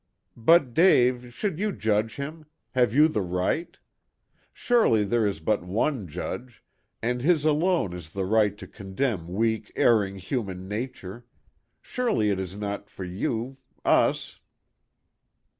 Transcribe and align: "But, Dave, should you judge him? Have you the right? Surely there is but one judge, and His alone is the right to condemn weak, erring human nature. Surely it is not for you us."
"But, 0.35 0.73
Dave, 0.73 1.31
should 1.31 1.59
you 1.59 1.71
judge 1.71 2.15
him? 2.15 2.47
Have 2.71 2.91
you 2.91 3.07
the 3.07 3.21
right? 3.21 3.77
Surely 4.51 5.03
there 5.03 5.27
is 5.27 5.39
but 5.39 5.61
one 5.63 6.07
judge, 6.07 6.63
and 7.03 7.21
His 7.21 7.45
alone 7.45 7.93
is 7.93 8.09
the 8.11 8.25
right 8.25 8.57
to 8.57 8.65
condemn 8.65 9.27
weak, 9.27 9.71
erring 9.75 10.15
human 10.17 10.67
nature. 10.67 11.27
Surely 11.81 12.31
it 12.31 12.39
is 12.39 12.55
not 12.55 12.89
for 12.89 13.03
you 13.03 13.57
us." 13.85 14.39